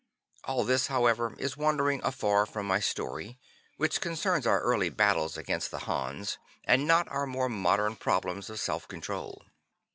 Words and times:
All 0.45 0.63
this, 0.63 0.87
however, 0.87 1.35
is 1.37 1.55
wandering 1.55 2.01
afar 2.03 2.47
from 2.47 2.65
my 2.65 2.79
story, 2.79 3.37
which 3.77 4.01
concerns 4.01 4.47
our 4.47 4.59
early 4.59 4.89
battles 4.89 5.37
against 5.37 5.69
the 5.69 5.77
Hans, 5.85 6.39
and 6.63 6.87
not 6.87 7.07
our 7.09 7.27
more 7.27 7.49
modern 7.49 7.95
problems 7.97 8.49
of 8.49 8.59
self 8.59 8.87
control. 8.87 9.43